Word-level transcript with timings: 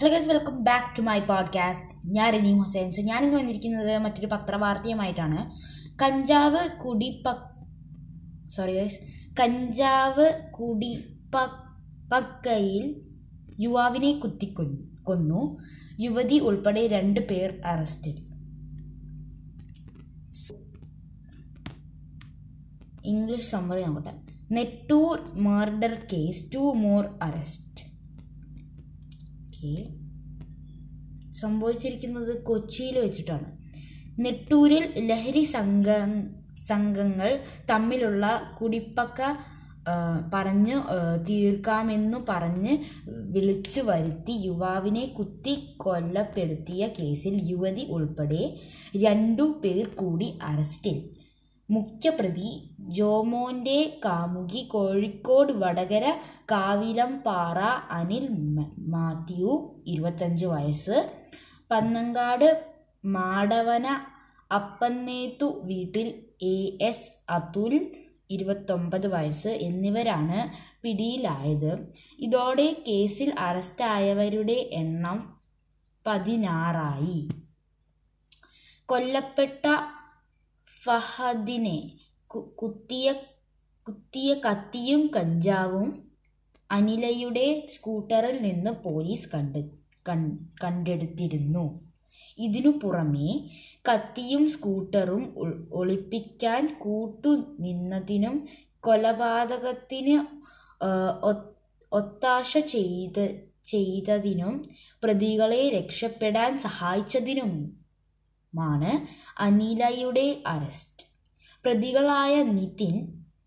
Hello 0.00 0.12
guys 0.12 0.28
welcome 0.28 0.64
back 0.64 0.98
to 0.98 1.02
my 1.02 1.20
podcast 1.20 2.06
ഞാൻ 2.06 2.34
Raneem 2.34 2.58
Hussain. 2.58 2.92
So 2.92 3.02
ഞാനിന്ന് 3.02 3.36
വന്നിരിക്കുന്നത് 3.36 3.98
മറ്റൊരു 3.98 4.26
പത്രവാർത്തയുമായിട്ടാണ്. 4.26 5.50
കഞ്ചാവ് 6.02 6.68
കുടിപ്പ 6.68 7.34
സോറി 8.48 8.72
ഗൈസ് 8.72 9.00
കഞ്ചാവ് 9.40 10.56
കുടിപ്പക്കയിൽ 10.60 13.00
യുവാവിനെ 13.60 14.12
കുത്തിക്കൊന്നു 14.12 15.04
കൊന്നു. 15.04 15.58
യുവതി 16.00 16.38
ഉൾപ്പെടെ 16.38 16.86
രണ്ട് 16.86 17.20
പേർ 17.20 17.62
അറസ്റ്റിൽ. 17.66 18.26
ഇംഗ്ലീഷ് 23.04 23.50
സമ്മതി 23.50 23.82
നോക്കട്ടെ 23.82 24.14
Nettoor 24.52 25.30
murder 25.34 25.98
case 26.12 26.54
two 26.54 26.58
more 26.58 27.18
arrest 27.22 27.95
okay 29.66 29.84
സംഭവിച്ചിരിക്കുന്നത് 31.40 32.32
കൊച്ചിയിൽ 32.44 32.96
വെച്ചിട്ടാണ്. 33.04 33.48
നെട്ടൂരിൽ 34.24 34.84
ലഹരി 35.08 35.42
സംഘ 35.56 35.86
സംഘങ്ങൾ 36.70 37.30
തമ്മിലുള്ള 37.70 38.26
കുടിപ്പക്ക 38.58 39.20
പറഞ്ഞു 40.34 40.76
തീർക്കാമെന്നു 41.28 42.18
പറഞ്ഞ് 42.30 42.72
വിളിച്ചു 43.34 43.80
വരുത്തി 43.80 44.34
യുവാവിനെ 44.46 45.04
കുത്തി 45.18 45.54
കൊല്ലപ്പെടുത്തിയ 45.84 46.88
കേസിൽ 46.98 47.34
യുവതി 47.50 47.84
ഉൾപ്പെടെ 47.96 48.42
രണ്ടു 49.04 49.44
പേർ 49.64 49.84
കൂടി 50.00 50.38
അറസ്റ്റിൽ. 50.42 50.96
മുഖ്യപ്രതി 51.68 52.50
ജോമോന്റെ 52.96 53.78
കാമുകി 54.04 54.60
കോഴിക്കോട് 54.72 55.52
വടകര 55.52 56.04
കാവിലംപാറ 56.52 57.58
അനിൽ 57.90 58.26
മാത്യു 58.94 59.52
ഇരുപത്തഞ്ച് 59.86 60.46
വയസ്സ്. 60.46 60.98
പന്നങ്കാട് 61.70 62.48
മാടവന 63.04 63.86
അപ്പന്നേത്തു 64.50 65.46
വീട്ടിൽ 65.64 66.08
എ 66.42 66.56
എസ് 66.80 67.10
അതുൽ 67.30 67.74
ഇരുപത്തൊമ്പത് 68.30 69.06
വയസ്സ് 69.06 69.48
എന്നിവരാണ് 69.48 70.38
പിടിയിലായത്. 70.82 71.72
ഇതോടെ 72.18 72.68
കേസിൽ 72.88 73.34
അറസ്റ്റായവരുടെ 73.38 74.58
എണ്ണം 74.72 75.18
പതിനാറായി. 76.06 77.18
കൊല്ലപ്പെട്ട 78.88 79.64
ഫഹദിനെ 80.86 81.78
കുത്തിയ 82.60 83.06
കുത്തിയ 83.86 84.30
കത്തിയും 84.46 85.02
കഞ്ചാവും 85.16 85.88
അനിലയുടെ 86.70 87.46
സ്കൂട്ടറിൽ 87.66 88.36
നിന്ന് 88.42 88.70
പോലീസ് 88.84 89.28
കണ്ട് 89.34 89.60
കണ്ടെടുത്തിരുന്നു. 90.62 91.64
ഇതിനു 92.38 92.70
പുറമെ 92.82 93.30
കത്തിയും 93.88 94.44
സ്കൂട്ടറും 94.48 95.22
ഒളിപ്പിക്കാൻ 95.72 96.62
കൂട്ടു 96.78 97.30
നിന്നതിനും 97.60 98.36
കൊലപാതകത്തിന് 98.80 100.16
ഒത്താശ 101.92 102.58
ചെയ്ത് 102.66 103.24
ചെയ്തതിനും 103.64 104.54
പ്രതികളെ 105.02 105.62
രക്ഷപ്പെടാൻ 105.68 106.52
സഹായിച്ചതിനുമാണ് 108.56 108.92
അനിലയുടെ 109.38 110.26
അറസ്റ്റ്. 110.46 111.04
പ്രതികളായ 111.64 112.34
നിതിൻ 112.56 112.96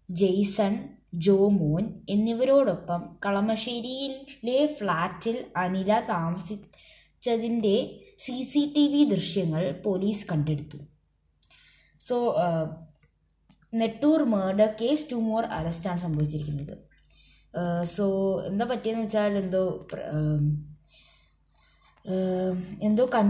ജെയ്സൺ 0.10 0.74
ജോമോൻ 1.26 1.84
എന്നിവരോടൊപ്പം 2.10 3.02
കളമശ്ശേരിയിലെ 3.26 4.60
ഫ്ലാറ്റിൽ 4.78 5.38
അനില 5.58 5.92
താമസിച്ചതിന്റെ 6.10 7.76
സി 8.26 8.38
സി 8.44 8.62
ടി 8.76 8.86
വി 8.94 9.02
ദൃശ്യങ്ങൾ 9.14 9.64
പോലീസ് 9.86 10.24
കണ്ടെടുത്തു. 10.32 10.80
So 12.00 12.18
Nettoor 13.74 14.20
murder 14.34 14.70
case 14.82 15.08
two 15.12 15.18
more 15.30 15.44
അറസ്റ്റാണ് 15.58 16.02
സംഭവിച്ചിരിക്കുന്നത്. 16.06 16.76
സോ 17.96 18.06
എന്താ 18.50 18.66
പറ്റിയെന്ന് 18.66 19.04
വെച്ചാൽ 19.04 19.34
എന്തോ 19.44 19.64
എന്തോ 22.88 23.04
കൺ 23.16 23.28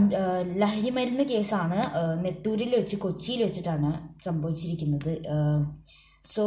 ലഹരി 0.61 0.91
മരുന്ന് 0.97 1.23
കേസാണ് 1.31 1.79
നെട്ടൂരിൽ 2.25 2.71
വെച്ച് 2.79 2.97
കൊച്ചിയിൽ 3.05 3.41
വെച്ചിട്ടാണ് 3.45 3.89
സംഭവിച്ചിരിക്കുന്നത്. 4.27 5.13
സോ 6.33 6.45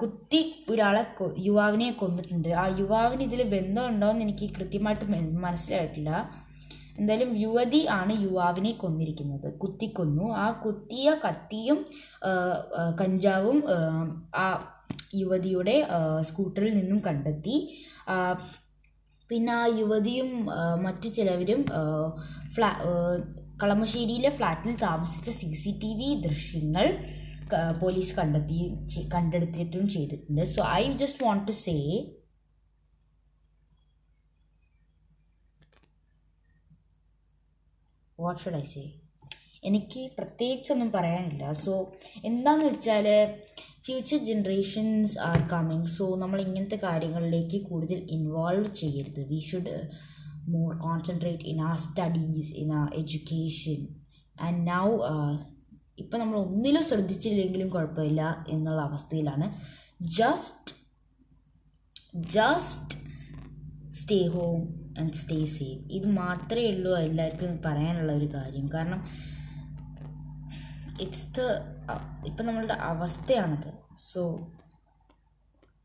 കുത്തി 0.00 0.40
ഒരാളെ 0.72 1.02
യുവാവിനെ 1.46 1.88
കൊന്നിട്ടുണ്ട്. 2.00 2.48
ആ 2.62 2.64
യുവാവിന് 2.80 3.22
ഇതിൽ 3.28 3.40
ബന്ധമുണ്ടോയെന്ന് 3.56 4.24
എനിക്ക് 4.26 4.46
കൃത്യമായിട്ട് 4.58 5.06
മനസ്സിലായിട്ടില്ല. 5.46 6.10
എന്തായാലും 7.00 7.32
യുവതി 7.42 7.82
ആണ് 7.98 8.12
യുവാവിനെ 8.26 8.72
കൊന്നിരിക്കുന്നത്. 8.82 9.48
കുത്തിക്കൊന്നു 9.62 10.24
ആ 10.44 10.46
കുത്തിയ 10.64 11.08
കത്തിയും 11.24 11.78
കഞ്ചാവും 13.00 13.58
ആ 14.44 14.46
യുവതിയുടെ 15.22 15.76
സ്കൂട്ടറിൽ 16.28 16.74
നിന്നും 16.80 16.98
കണ്ടെത്തി. 17.08 17.56
പിന്നെ 19.30 19.52
ആ 19.52 19.64
യുവതിയും 19.78 20.28
മറ്റു 20.84 21.08
ചിലവരും 21.16 21.60
ഫ്ലാ 22.54 22.68
കളമശ്ശേരിയിലെ 23.62 24.30
ഫ്ലാറ്റിൽ 24.38 24.74
താമസിച്ച 24.84 25.30
സി 25.38 25.48
സി 25.62 25.70
ടി 25.82 25.90
വി 26.00 26.08
ദൃശ്യങ്ങൾ 26.26 26.86
പോലീസ് 27.82 28.14
കണ്ടെത്തി 28.18 28.60
കണ്ടെടുത്തിട്ടും 29.14 29.84
ചെയ്തിട്ടുണ്ട്. 29.94 30.42
So 30.54 30.60
I 30.80 30.84
just 31.02 31.24
want 31.26 31.44
to 31.48 31.54
say 31.64 31.76
what 38.18 38.40
should 38.42 38.58
I 38.62 38.64
say 38.74 38.84
എനിക്ക് 39.68 40.02
പ്രത്യേകിച്ചൊന്നും 40.18 40.90
പറയാനില്ല. 40.96 41.44
സോ 41.64 41.72
എന്താന്ന് 42.30 42.64
വെച്ചാൽ 42.70 43.06
future 43.86 44.18
generations 44.28 45.14
are 45.28 45.38
coming 45.52 45.90
so 45.96 46.06
നമ്മൾ 46.22 46.38
ഇങ്ങനത്തെ 46.46 46.78
കാര്യങ്ങളിലേക്ക് 46.86 47.58
കൂടുതൽ 47.68 47.98
ഇൻവോൾവ് 48.16 48.70
ചെയ്യരുത്. 48.80 49.20
We 49.30 49.40
should 49.50 49.76
more 50.54 50.70
concentrate 50.86 51.46
in 51.52 51.60
our 51.70 51.76
studies 51.86 52.52
in 52.62 52.70
our 52.80 52.88
education 53.02 53.80
and 54.36 54.60
now 54.72 54.86
ഇപ്പം 56.02 56.18
നമ്മൾ 56.20 56.36
ഒന്നിലും 56.46 56.84
ശ്രദ്ധിച്ചില്ലെങ്കിലും 56.88 57.68
കുഴപ്പമില്ല 57.74 58.22
എന്നുള്ള 58.54 58.80
അവസ്ഥയിലാണ്. 58.88 59.46
Just 60.18 60.74
just 62.36 62.94
stay 64.00 64.18
home 64.34 64.60
and 65.00 65.16
stay 65.22 65.38
safe 65.56 65.82
ഇത് 65.96 66.06
മാത്രമേ 66.20 66.66
ഉള്ളൂ 66.74 66.92
എല്ലാവർക്കും 67.06 67.58
പറയാനുള്ള 67.66 68.12
ഒരു 68.12 68.28
കാര്യം. 68.36 68.66
കാരണം 68.74 69.00
ഇറ്റ്സ് 71.00 71.34
ദ 71.34 71.40
ഇപ്പം 72.26 72.46
നമ്മളുടെ 72.46 72.74
അവസ്ഥയാണത്. 72.74 73.72
സോ 74.00 74.48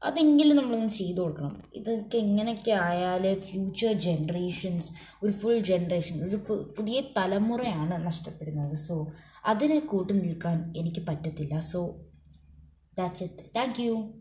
അതെങ്കിലും 0.04 0.58
നമ്മളൊന്ന് 0.58 0.90
ചെയ്തു 0.90 1.22
കൊടുക്കണം. 1.22 1.64
ഇതൊക്കെ 1.76 2.18
എങ്ങനെയൊക്കെ 2.18 2.72
ആയാൽ 2.72 3.40
ഫ്യൂച്ചർ 3.40 3.94
ജനറേഷൻസ് 3.94 4.94
ഒരു 5.24 5.32
ഫുൾ 5.32 5.60
ജനറേഷൻ 5.60 6.24
ഒരു 6.28 6.36
പുതിയ 6.78 7.02
തലമുറയാണ് 7.18 8.06
നഷ്ടപ്പെടുന്നത്. 8.06 8.76
സോ 8.76 9.08
അതിനെ 9.46 9.80
കൂട്ടു 9.80 10.14
നിൽക്കാൻ 10.14 10.74
എനിക്ക് 10.78 11.08
പറ്റത്തില്ല. 11.08 11.60
So 11.60 11.96
that's 12.98 13.24
it 13.24 13.56
thank 13.56 13.82
you 13.82 14.14